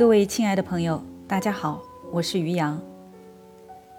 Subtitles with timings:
[0.00, 2.80] 各位亲爱的朋友，大家好，我是于洋。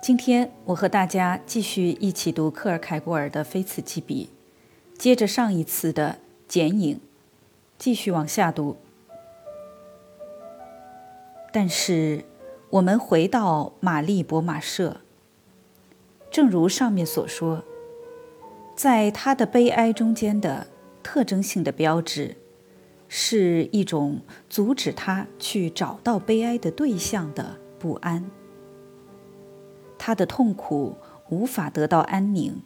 [0.02, 4.28] 今天我和大家继续一起读克尔凯郭尔的《非此即彼》，
[5.00, 7.00] 接着上一次的剪影，
[7.78, 8.78] 继续往下读。
[11.54, 12.26] 但是
[12.72, 15.02] 我们回到玛丽博马社，
[16.32, 17.64] 正如上面所说，
[18.76, 20.66] 在他的悲哀中间的
[21.04, 22.38] 特征性的标志。
[23.14, 28.32] 是一种阻止他去找到悲哀的对象的不安。
[29.98, 30.96] 他的痛苦
[31.28, 32.62] 无法得到安宁。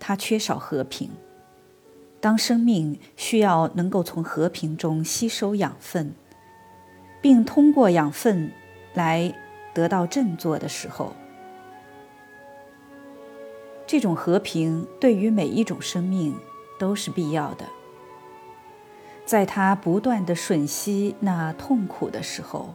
[0.00, 1.08] 他缺少和平。
[2.20, 6.12] 当生命需要能够从和平中吸收养分，
[7.20, 8.50] 并通过养分
[8.92, 9.32] 来
[9.72, 11.12] 得到振作的时候，
[13.86, 16.34] 这种和平对于每一种生命
[16.76, 17.64] 都是必要的。
[19.24, 22.74] 在他不断的吮吸那痛苦的时候，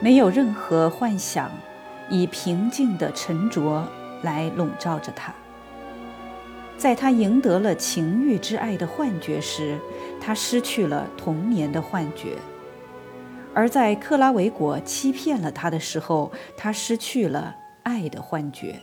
[0.00, 1.50] 没有任何幻想
[2.08, 3.88] 以平静的沉着
[4.22, 5.34] 来笼罩着他。
[6.76, 9.76] 在他赢得了情欲之爱的幻觉时，
[10.20, 12.36] 他失去了童年的幻觉；
[13.52, 18.80] 而在克拉维果欺骗了他的时候，他失去了爱的幻觉。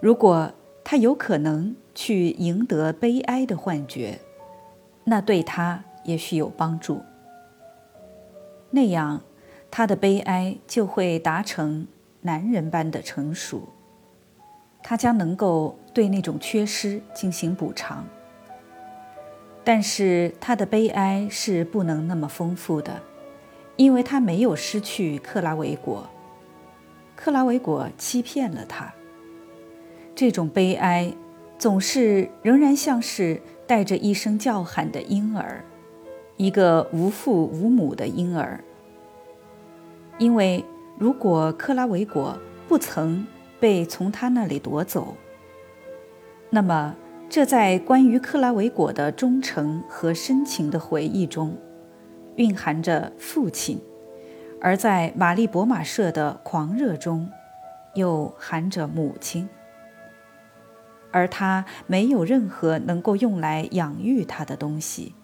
[0.00, 0.52] 如果
[0.84, 4.18] 他有可能去赢得悲哀的幻觉，
[5.04, 7.00] 那对他也许有帮助。
[8.70, 9.22] 那样，
[9.70, 11.88] 他的悲哀就会达成
[12.20, 13.68] 男人般的成熟。
[14.82, 18.06] 他将能够对那种缺失进行补偿。
[19.64, 23.02] 但是他的悲哀是不能那么丰富的，
[23.76, 26.08] 因为他没有失去克拉维果。
[27.16, 28.92] 克拉维果欺骗了他。
[30.14, 31.12] 这种悲哀
[31.58, 33.40] 总是仍然像是。
[33.70, 35.64] 带着一声叫喊的婴儿，
[36.36, 38.64] 一个无父无母的婴儿。
[40.18, 40.64] 因为
[40.98, 42.36] 如果克拉维果
[42.66, 43.24] 不曾
[43.60, 45.14] 被从他那里夺走，
[46.50, 46.96] 那么
[47.28, 51.56] 这在关于克拉维果的忠诚和深情的回忆中，
[52.34, 53.78] 蕴含着父亲；
[54.60, 57.30] 而在玛丽博马社的狂热中，
[57.94, 59.48] 又含着母亲。
[61.12, 65.14] 而他没有任何能够用来养育他的东西，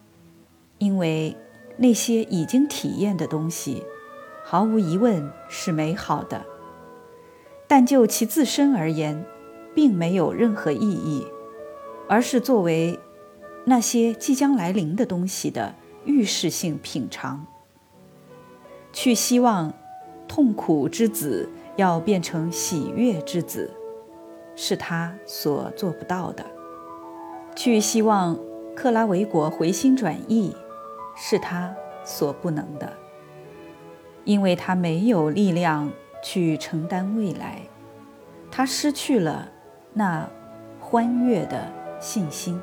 [0.78, 1.36] 因为
[1.76, 3.82] 那些已经体验的东西，
[4.44, 6.44] 毫无疑问是美好的，
[7.66, 9.24] 但就其自身而言，
[9.74, 11.26] 并没有任何意义，
[12.08, 12.98] 而是作为
[13.64, 15.74] 那些即将来临的东西的
[16.04, 17.46] 预示性品尝。
[18.92, 19.74] 去希望
[20.26, 23.70] 痛苦之子要变成喜悦之子。
[24.56, 26.44] 是他所做不到的。
[27.54, 28.36] 去希望
[28.74, 30.54] 克拉维果回心转意，
[31.16, 31.74] 是他
[32.04, 32.92] 所不能的，
[34.24, 35.90] 因为他没有力量
[36.22, 37.62] 去承担未来，
[38.50, 39.48] 他失去了
[39.94, 40.28] 那
[40.80, 42.60] 欢悦的信心。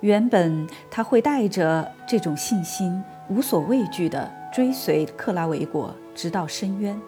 [0.00, 7.00] 原本他会带着这种信心，无所畏惧地追随克拉维果直到深渊，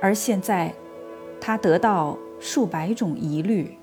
[0.00, 0.72] 而现在
[1.40, 2.16] 他得到。
[2.40, 3.76] 数百种疑虑，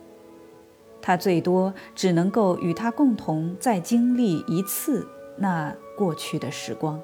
[1.02, 5.08] 他最多只能够与他共同再经历一次
[5.38, 7.00] 那过去的时光。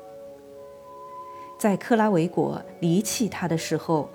[1.58, 4.10] 在克拉维果离弃他的时候，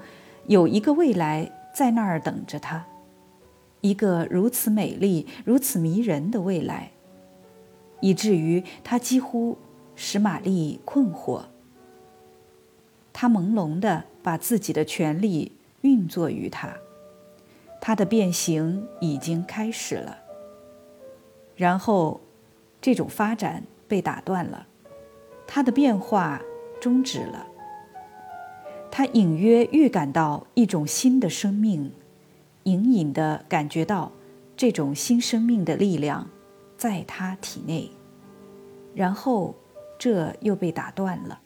[0.46, 2.84] 有一个未来在那儿等着他，
[3.80, 6.90] 一个如此美丽、如此迷人的未来，
[8.00, 9.56] 以至于他几乎
[9.94, 11.42] 使玛丽困惑。
[13.12, 16.76] 他朦胧地把自己的权利运作于他。
[17.88, 20.18] 它的变形已经开始了，
[21.56, 22.20] 然后，
[22.82, 24.66] 这种发展被打断了，
[25.46, 26.38] 它的变化
[26.78, 27.46] 终止了。
[28.90, 31.90] 他隐约预感到一种新的生命，
[32.64, 34.12] 隐隐的感觉到
[34.54, 36.28] 这种新生命的力量
[36.76, 37.90] 在他体内，
[38.94, 39.54] 然后
[39.98, 41.40] 这又被打断了，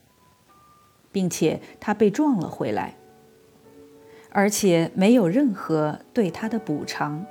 [1.12, 2.96] 并且他被撞了回来。
[4.34, 7.26] 而且没有任何对他的补偿，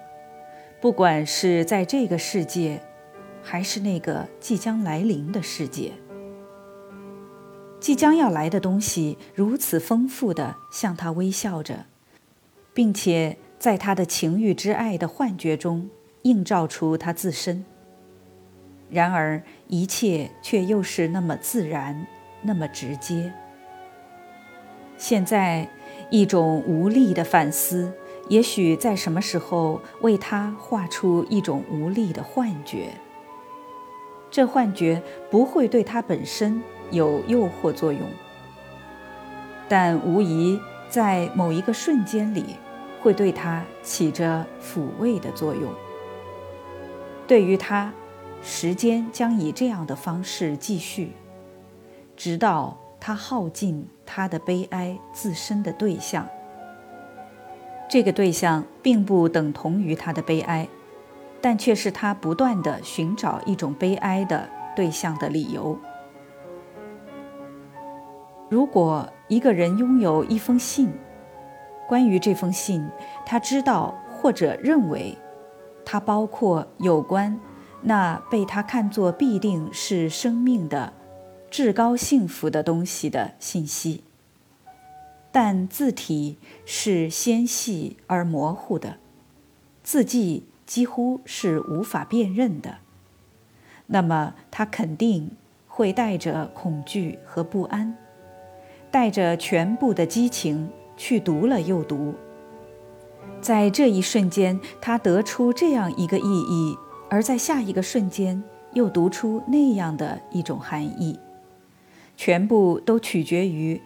[0.79, 2.79] 不管是在这个世界，
[3.41, 5.93] 还是那个即将来临的世界。
[7.79, 11.85] 即将要来的东西如此丰富地向他微笑着，
[12.71, 15.89] 并且在他的情欲之爱的幻觉中
[16.21, 17.65] 映照出他自身。
[18.91, 22.05] 然而一切却又是那么自然，
[22.43, 23.33] 那么直接。
[24.99, 25.67] 现在。
[26.11, 27.91] 一种无力的反思，
[28.27, 32.89] 也许在什么时候为他画出一种无力的幻觉。
[34.29, 36.61] 这幻觉不会对他本身
[36.91, 38.01] 有诱惑作用，
[39.67, 40.59] 但无疑
[40.89, 42.57] 在某一个瞬间里，
[43.01, 45.71] 会对他起着抚慰的作用。
[47.25, 47.93] 对于他，
[48.41, 51.11] 时间将以这样的方式继续，
[52.17, 56.25] 直到他耗尽他的悲哀自身的对象。
[57.89, 60.69] 这个对象并不等同于他的悲哀，
[61.41, 65.77] 但却是他不断的寻找一种悲哀的对象的理由。
[68.49, 70.93] 如果一个人拥有一封信，
[71.87, 72.87] 关于这封信，
[73.25, 75.17] 他知道或者认为，
[75.83, 77.39] 它包括有关
[77.81, 80.93] 那被他看作必定是生命的
[81.51, 84.03] 至高幸福的东西的信息。
[85.31, 88.97] 但字体是纤细而模糊的，
[89.83, 92.79] 字迹几乎是无法辨认的。
[93.87, 95.31] 那么，他肯定
[95.67, 97.95] 会带着恐惧和不安，
[98.89, 102.15] 带着全部的激情去读了又读。
[103.41, 106.77] 在这一瞬间，他得出这样一个意义，
[107.09, 108.43] 而在下一个瞬间
[108.73, 111.19] 又读出那样的一种含义，
[112.23, 113.81] 全部都取决于。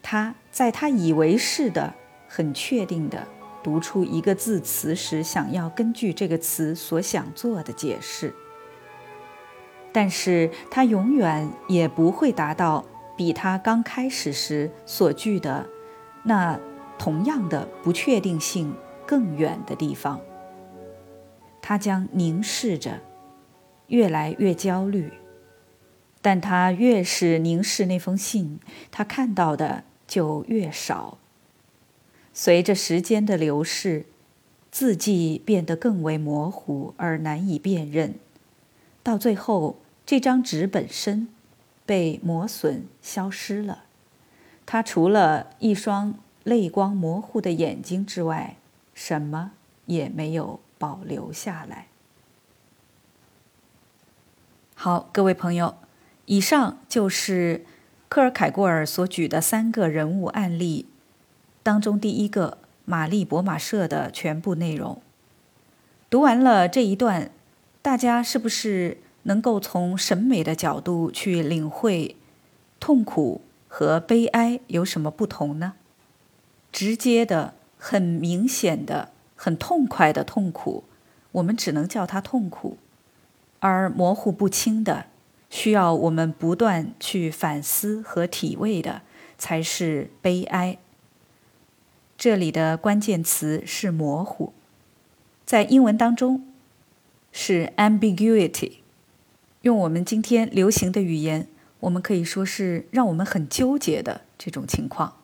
[0.00, 1.92] 他在他以为是的、
[2.28, 3.26] 很确定的
[3.64, 8.32] 读出一个字词时，想要根据这个词所想做的解释，
[9.90, 12.84] 但是他永远也不会达到
[13.16, 15.66] 比他刚开始时所具的
[16.22, 16.60] 那
[16.96, 18.72] 同样的不确定性
[19.04, 20.20] 更远的地方。
[21.60, 23.00] 他将凝视着，
[23.88, 25.12] 越来越焦虑，
[26.22, 28.58] 但他越是凝视那封信，
[28.90, 29.84] 他看到的。
[30.10, 31.18] 就越少。
[32.34, 34.06] 随着时间的流逝，
[34.72, 38.16] 字迹变得更为模糊而难以辨认。
[39.04, 41.28] 到最后，这张纸本身
[41.86, 43.84] 被磨损消失了。
[44.66, 48.56] 他除了一双泪光模糊的眼睛之外，
[48.92, 49.52] 什么
[49.86, 51.86] 也没有保留下来。
[54.74, 55.76] 好，各位朋友，
[56.30, 57.66] 以上就是。
[58.08, 60.86] 科尔凯郭尔所举的三个人物案例
[61.62, 65.00] 当中，第一个玛丽博马舍的全部内容。
[66.10, 67.30] 读完了这一段，
[67.80, 72.16] 大家是不是能够从审美的角度去领会
[72.80, 75.74] 痛苦和悲哀有什么不同呢？
[76.72, 80.82] 直接的、很明显的、很痛快的痛苦，
[81.30, 82.76] 我们只能叫它痛苦；
[83.60, 85.06] 而模糊不清的。
[85.50, 89.02] 需要我们不断去反思和体味的，
[89.36, 90.78] 才是悲哀。
[92.16, 94.52] 这里的关键词是模糊，
[95.44, 96.46] 在英文当中
[97.32, 98.74] 是 ambiguity。
[99.62, 101.48] 用我们今天流行的语言，
[101.80, 105.16] 我们可以说是让我们很纠结的这种情况。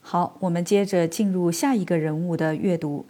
[0.00, 3.04] 好，我们接着进入下一个人物的阅读，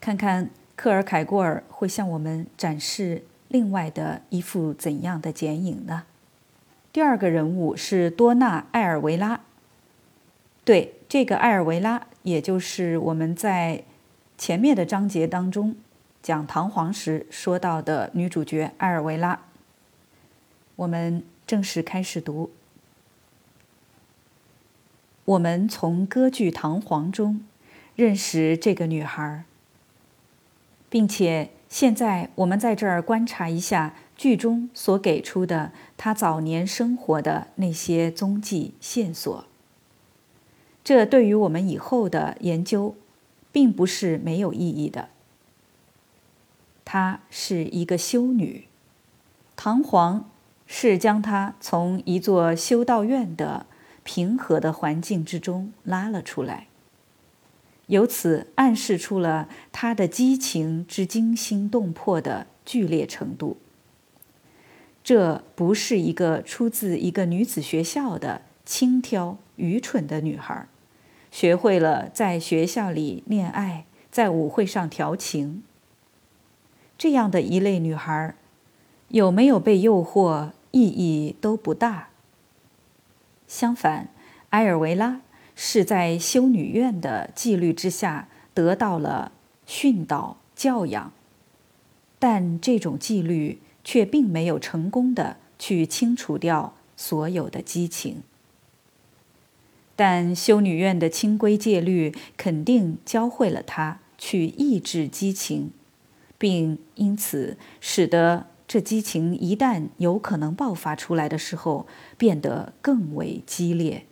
[0.00, 3.24] 看看克尔凯郭尔会向我们展示。
[3.48, 6.04] 另外的一幅怎样的剪影呢？
[6.92, 9.40] 第二个人物是多纳·埃尔维拉。
[10.64, 13.84] 对，这个埃尔维拉，也就是我们在
[14.36, 15.74] 前面的章节当中
[16.22, 19.40] 讲唐璜时说到的女主角埃尔维拉。
[20.76, 22.50] 我们正式开始读。
[25.24, 27.46] 我们从歌剧《唐璜》中
[27.96, 29.44] 认识这个女孩，
[30.90, 31.48] 并且。
[31.68, 39.44] 现在我们在这儿观察一下剧中所给出的他早年生活的那些踪迹线索。
[40.82, 42.94] 这对于我们以后的研究，
[43.52, 45.10] 并不是没有意义的。
[46.86, 48.64] 她是一个修女，
[49.54, 50.22] 唐璜
[50.66, 53.66] 是将她从一座修道院的
[54.02, 56.68] 平和的环境之中拉了出来。
[57.88, 63.58] 由此暗示出了他的激情之惊心动魄的剧烈程度。
[65.02, 70.66] 这不是一个出自一个女子学校的轻佻愚蠢的女孩，
[71.30, 75.62] 学会了在学校里恋爱，在舞会上调情。
[76.98, 78.34] 这样的一类女孩，
[79.08, 82.10] 有没有被诱惑，意义都不大。
[83.46, 84.10] 相反，
[84.50, 85.22] 埃尔维拉。
[85.60, 89.32] 是在修女院的纪律之下得到了
[89.66, 91.12] 训导教养，
[92.20, 98.22] 但这种纪律却并没有成功的去清除掉所有的激情。
[99.96, 105.72] 但修女院的清规戒律肯定教会了他去抑制激情，
[106.38, 114.06] 并因此使得这激情一旦有可能爆发出来的时候，变得更为激烈。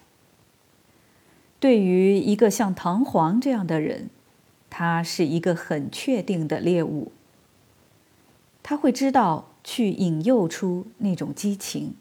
[1.59, 4.11] 对于一个像唐璜这样的人，
[4.69, 7.13] 他是一个很确定的猎物。
[8.63, 11.95] 他会知道去引诱出那种激情，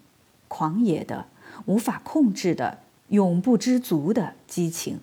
[0.48, 1.28] 狂野的、
[1.66, 5.00] 无法控制的、永不知足的激情，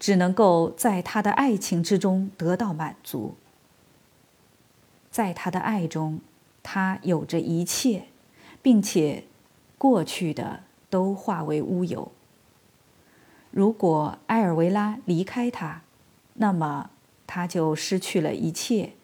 [0.00, 3.34] 只能够在他的爱情之中得到满足。
[5.10, 6.18] 在他的爱中，
[6.62, 8.06] 他有着一切，
[8.60, 9.24] 并且
[9.78, 12.10] 过去的都化为乌有。
[13.54, 15.82] 如果埃尔维拉离开他，
[16.34, 16.90] 那么
[17.24, 18.94] 他就失去了一切，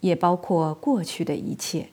[0.00, 1.90] 也包括过去的一切。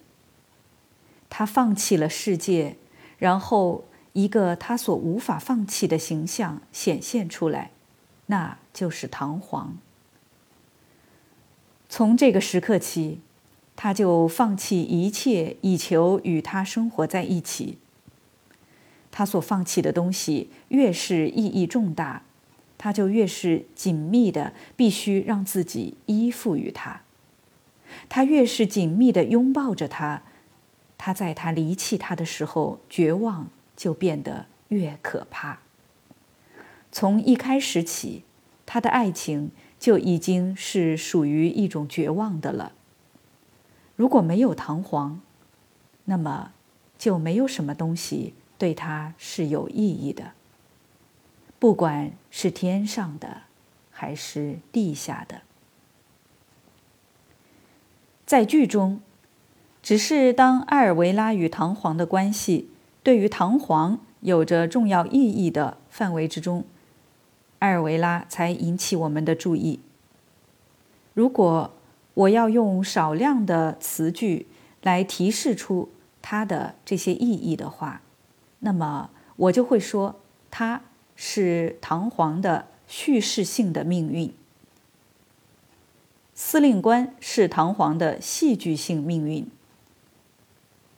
[1.29, 2.77] 他放弃了世界，
[3.17, 7.71] 然后一个他所无法放弃的形象显现出来，
[8.27, 9.71] 那就是唐璜。
[11.89, 13.19] 从这个时刻起。
[13.81, 17.77] 他就放弃一切，以求与他生活在一起。
[19.11, 22.23] 他所放弃的东西越是意义重大，
[22.77, 27.01] 他就越是紧密的必须让自己依附于他。
[28.07, 30.21] 他越是紧密的拥抱着他，
[30.97, 35.59] 他在他离弃他的时候，绝望就变得越可怕。
[36.91, 38.23] 从一开始起，
[38.65, 42.73] 他的爱情就已经是属于一种绝望的了。
[43.95, 45.17] 如果没有唐璜，
[46.05, 46.51] 那么
[46.97, 50.33] 就没有什么东西对他是有意义的，
[51.57, 53.43] 不管是天上的
[53.89, 55.41] 还是地下的。
[58.25, 58.99] 在剧中，
[59.81, 62.69] 只是当艾尔维拉与唐璜的关系
[63.01, 66.65] 对于唐璜有着重要意义的范围之中，
[67.57, 69.79] 艾尔维拉才引起我们的注意。
[71.13, 71.73] 如果，
[72.13, 74.47] 我要用少量的词句
[74.81, 75.89] 来提示出
[76.21, 78.01] 它的这些意义的话，
[78.59, 80.19] 那么我就会说，
[80.51, 80.81] 它
[81.15, 84.33] 是唐璜的叙事性的命运。
[86.33, 89.47] 司令官是唐璜的戏剧性命运。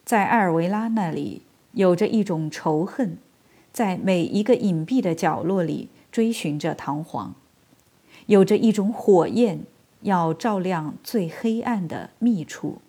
[0.05, 1.41] 在埃尔维拉那里，
[1.73, 3.17] 有着一种仇恨，
[3.71, 7.31] 在每一个隐蔽的角落里追寻着唐璜，
[8.25, 9.63] 有着一种火焰。
[10.03, 12.81] 要照亮最黑暗的密处，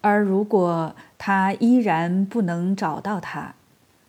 [0.00, 3.56] 而如果他依然不能找到他，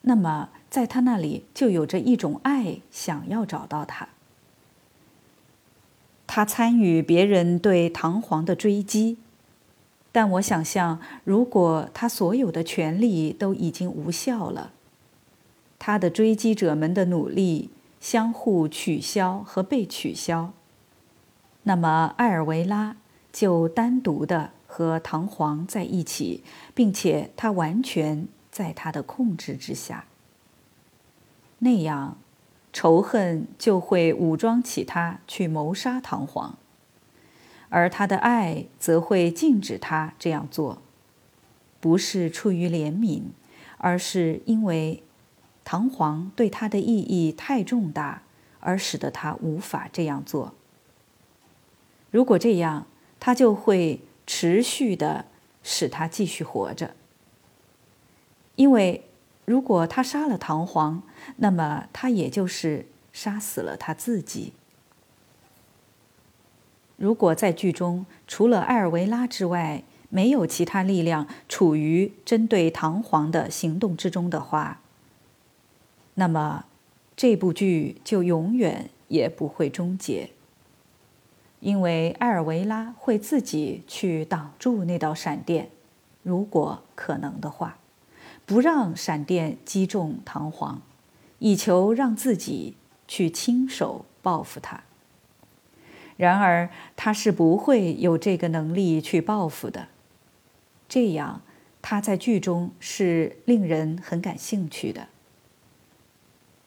[0.02, 4.10] 那么在他那里就有着一种爱想要找到他。
[6.26, 9.18] 他参与别人对唐璜的追击，
[10.12, 14.72] 但我想象，如果他所有的权利都已经无效了，
[15.78, 20.54] 他的追击者们的努力相互取消和被取消。
[21.64, 22.96] 那么，艾尔维拉
[23.32, 26.44] 就单独的和唐璜在一起，
[26.74, 30.06] 并且他完全在他的控制之下。
[31.60, 32.18] 那样，
[32.74, 36.54] 仇恨就会武装起他去谋杀唐璜，
[37.70, 40.82] 而他的爱则会禁止他这样做，
[41.80, 43.22] 不是出于怜悯，
[43.78, 45.04] 而是因为
[45.64, 48.24] 唐璜对他的意义太重大，
[48.60, 50.54] 而使得他无法这样做。
[52.10, 52.88] 如果这样，
[53.20, 55.26] 他就会持续的
[55.62, 56.96] 使他继续活着。
[58.56, 59.06] 因为
[59.46, 61.02] 如果他杀了唐璜，
[61.38, 64.54] 那么他也就是杀死了他自己。
[66.98, 74.82] 如果在剧中除了艾尔维拉之外，没有其他力量处于针对唐璜的行动之中的话，
[76.16, 76.66] 那么
[77.16, 80.30] 这部剧就永远也不会终结。
[81.62, 85.70] 因为埃尔维拉会自己去挡住那道闪电，
[86.24, 87.78] 如果可能的话，
[88.52, 90.80] 不让闪电击中唐璜，
[91.40, 92.76] 以求让自己
[93.08, 94.84] 去亲手报复他。
[96.18, 99.88] 然而他是不会有这个能力去报复的。
[100.90, 101.42] 这样，
[101.82, 105.08] 他在剧中是令人很感兴趣的。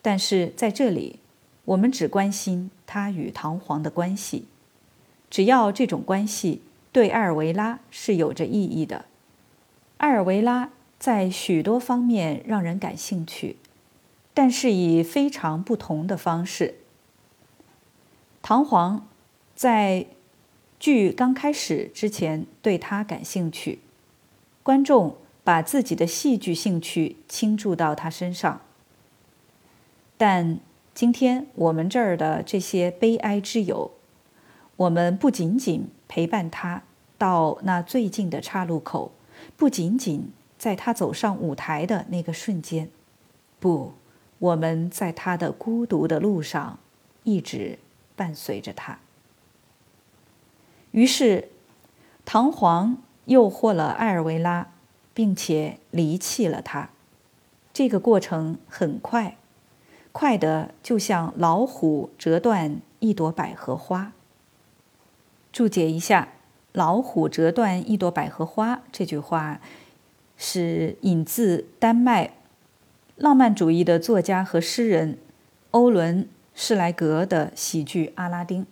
[0.01, 1.19] 但是在这里，
[1.67, 4.47] 我们只关心他与唐璜的关系。
[5.29, 9.05] 只要这种关系对埃尔维拉是有着意义的，
[9.99, 13.57] 埃尔维拉在许多方面让人感兴趣，
[14.33, 16.77] 但是以非常不同的方式。
[18.43, 19.03] 唐璜
[19.55, 20.07] 在
[20.79, 23.81] 剧刚开始之前对他感兴趣，
[24.63, 28.61] 观众把自己的戏剧兴趣倾注到他身上，
[30.17, 30.59] 但
[30.95, 33.91] 今天我们这儿的这些悲哀之友。
[34.77, 36.83] 我们不仅仅陪伴他
[37.17, 39.13] 到那最近的岔路口，
[39.57, 42.89] 不仅仅在他走上舞台的那个瞬间，
[43.61, 43.93] 不，
[44.39, 46.79] 我们在他的孤独的路上
[47.23, 47.79] 一直
[48.17, 48.99] 伴随着他。
[50.93, 51.49] 于是，
[52.25, 52.97] 唐璜
[53.27, 54.69] 诱惑了艾尔维拉，
[55.13, 56.91] 并且离弃了他。
[57.73, 59.37] 这个过程很快，
[60.13, 64.13] 快的就像老虎折断一朵百合花。
[65.53, 66.29] 注解一下
[66.73, 69.61] ，“老虎折断一朵百合花”这句话
[70.37, 72.35] 是引自丹麦
[73.17, 75.19] 浪漫主义的作家和诗人
[75.71, 76.25] 欧伦·
[76.55, 78.63] 施莱格的喜剧《阿拉丁》。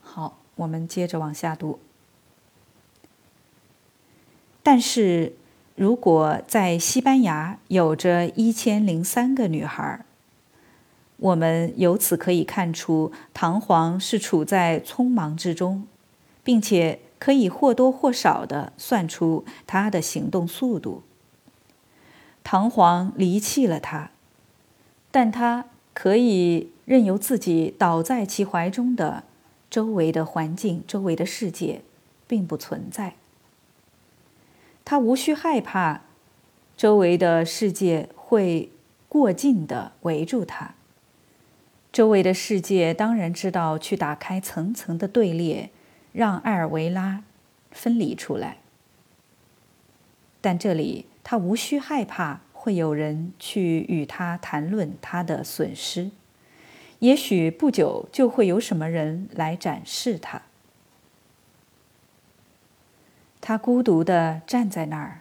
[0.00, 1.78] 好，我们接着往下读。
[4.62, 5.34] 但是。
[5.78, 10.06] 如果在西班牙有着一千零三个女孩，
[11.18, 15.86] 我们由此可以看出，唐璜是处在匆忙之中，
[16.42, 21.02] 并且可以或多或少地算出他的行动速度。
[22.44, 24.10] 唐璜离弃了他，
[25.10, 29.24] 但他可以任由自己倒在其怀中的
[29.68, 31.82] 周围的环境、周围的世界，
[32.28, 33.14] 并不存在。
[34.84, 36.02] 他无需害怕，
[36.76, 38.70] 周围的世界会
[39.08, 40.74] 过近的围住他。
[41.92, 45.70] 周围的世界当然知道去打开层层的队列，
[46.16, 47.22] 让艾尔维拉
[47.70, 48.56] 分离出来。
[50.40, 56.10] 但这里他无需害怕会有人去与他谈论他的损失，
[57.00, 60.40] 也许不久就会有什么人来展示他。
[63.40, 65.20] 他孤独地站在那儿，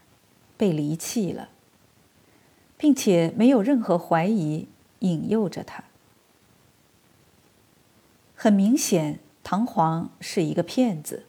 [0.55, 1.49] 被离弃了，
[2.77, 4.67] 并且没有任何怀疑
[4.99, 5.83] 引诱着他。
[8.33, 11.25] 很明显，唐璜是一个骗子，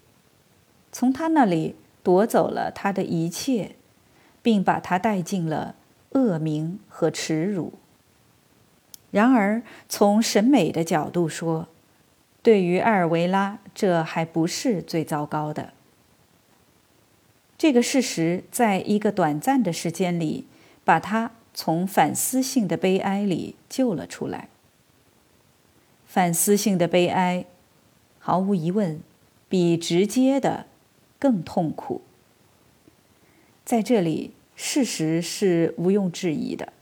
[0.90, 3.76] 从他那里夺走了他的一切，
[4.40, 5.74] 并把他带进了
[6.12, 7.74] 恶名和耻辱。
[9.10, 11.68] 然而，从审美的角度说，
[12.42, 15.74] 对于艾尔维拉，这还不是最糟糕的。
[17.58, 20.46] 这个事实，在一个短暂的时间里，
[20.84, 24.48] 把他从反思性的悲哀里救了出来。
[26.06, 27.44] 反思性的悲哀，
[28.26, 29.00] 毫无疑问，
[29.48, 30.66] 比直接的
[31.16, 32.02] 更痛苦。
[33.64, 36.72] 在这里，事实是毋庸置疑的，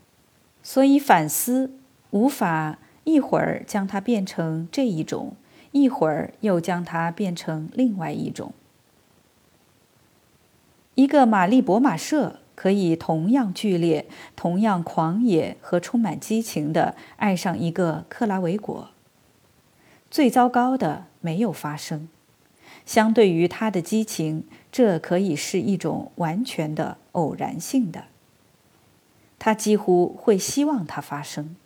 [0.63, 1.69] 所以反思
[2.09, 5.35] 无法一会儿将它变成这一种，
[5.71, 8.51] 一会儿又将它变成另外一种。
[10.95, 18.89] 一个玛丽博马社可以同样剧烈、同样狂野和充满激情地爱上一个克拉维果。
[20.15, 22.07] 最糟糕的没有发生，
[22.85, 28.05] 相对于他的激情，这可以是一种完全的偶然性的。
[29.37, 31.57] 他几乎会希望它发生，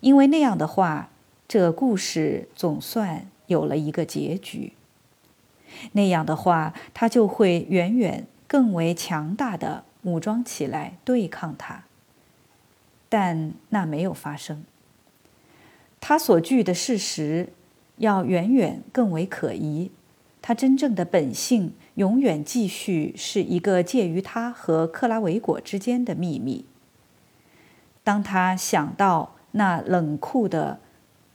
[0.00, 1.10] 因为那样的话，
[1.46, 4.72] 这故事总算有了一个结局。
[5.92, 8.26] 那样的话，他就会远远。
[8.46, 11.84] 更为强大的武装起来对抗他，
[13.10, 14.64] 但那没有发生。
[16.00, 17.52] 他所具的事实
[17.96, 19.90] 要远远更为可疑，
[20.40, 26.64] 他真正的本性永远继续是一个介于他和克拉维果之间的秘密。
[28.02, 30.80] 当他想到那冷酷的、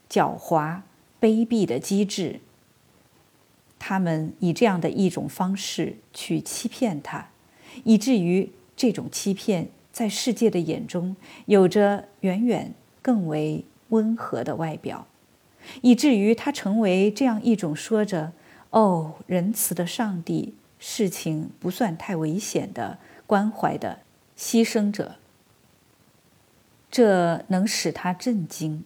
[0.10, 0.82] 狡猾、
[1.22, 2.42] 卑鄙的机智。
[3.80, 7.30] 他们以这样的一种方式去欺骗他，
[7.84, 11.16] 以至于这种欺骗在世界的眼中
[11.46, 15.06] 有着远远更为温和的外表，
[15.82, 18.34] 以至于他成为这样一种说着
[18.72, 24.00] “哦，仁慈的上帝，事情不算太危险”的关怀的
[24.38, 25.16] 牺牲者。
[26.90, 28.84] 这能使他震惊，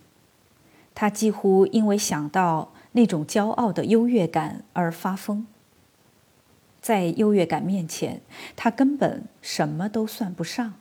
[0.93, 2.71] 他几乎因为想到。
[2.93, 5.47] 那种骄傲的优越感而发疯，
[6.81, 8.19] 在优越感面前，
[8.57, 10.73] 他根本什么都算不上。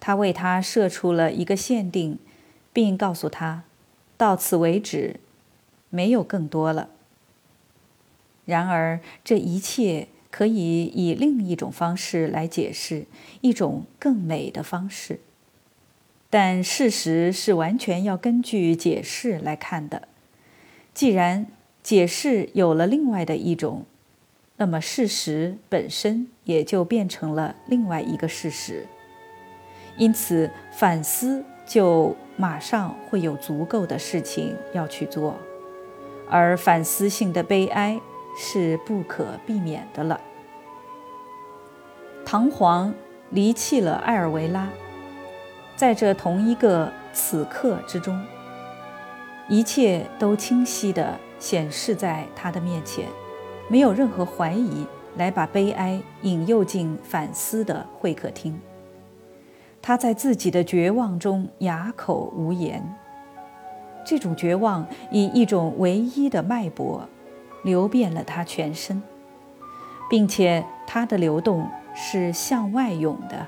[0.00, 2.18] 他为他设出了一个限定，
[2.72, 3.64] 并告诉他，
[4.20, 5.18] 到此为止，
[5.88, 6.90] 没有更多了。
[8.44, 13.06] 然而，这一切可以以另一种方式来解释，
[13.40, 15.20] 一种更美的方式。
[16.28, 20.06] 但事实是完全要根据解释来看的。
[20.92, 21.46] 既然
[21.82, 23.86] 解释有了另外的一种，
[24.58, 28.86] 那么事实本身也就变成了另外一个事实。
[29.96, 35.36] 因此，反思就马上会有足够的事情要去做，
[36.26, 38.00] 而反思性的悲哀
[38.34, 40.18] 是不可避免的了。
[42.24, 42.90] 唐璜
[43.28, 44.70] 离弃了艾尔维拉，
[45.76, 48.18] 在这同一个此刻之中，
[49.46, 53.06] 一切都清晰地显示在他的面前，
[53.68, 54.86] 没有任何怀疑
[55.18, 58.58] 来把悲哀引诱进反思的会客厅。
[59.82, 62.96] 他在自己的绝望中哑口无言。
[64.04, 67.08] 这种绝望以一种唯一的脉搏，
[67.62, 69.02] 流遍了他全身，
[70.08, 73.46] 并且它的流动是向外涌的。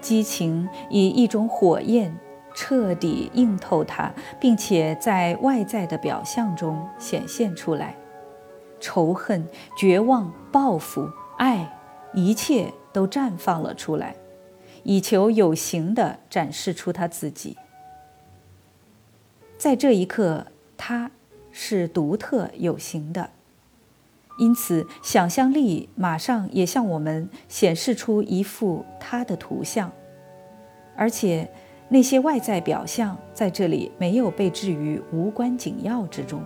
[0.00, 2.18] 激情以一种火焰
[2.54, 7.94] 彻底映透他，并且在外在的表象中显现出来。
[8.80, 11.78] 仇恨、绝望、报复、爱，
[12.14, 14.16] 一切都绽放了出来。
[14.84, 17.56] 以求有形地展示出他自己。
[19.56, 21.10] 在这一刻，他
[21.52, 23.30] 是独特有形的，
[24.38, 29.92] 因此想象力马上也向我们显示出一幅他的图像，
[30.96, 31.48] 而且
[31.88, 36.42] 那些外在表象在这里没有被置于无关紧要之中。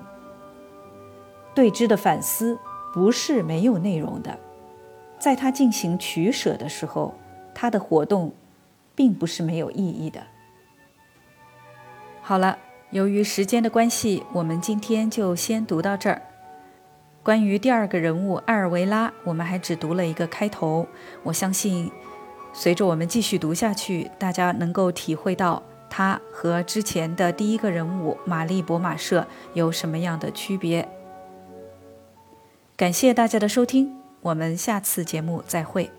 [1.55, 2.59] 对之的反思
[2.93, 4.39] 不是没有内容的，
[5.19, 7.15] 在他进行取舍的时候。
[7.59, 8.35] 他的活动，
[8.95, 10.21] 并不是没有意义的。
[12.21, 12.59] 好了，
[12.91, 16.21] 由于时间的关系，我们今天就先读到这儿。
[17.23, 20.87] 关于第二个人物艾尔维拉，我们还只读了一个开头。
[21.23, 21.91] 我相信，
[22.53, 30.87] 随着我们继续读下去，大家能够体会到他和之前的第一个人物玛丽博马舍有什么样的区别。
[32.77, 35.91] 感谢大家的收听，我们下次节目再会。